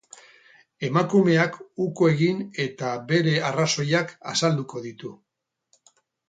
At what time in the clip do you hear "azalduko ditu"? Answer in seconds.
4.35-5.13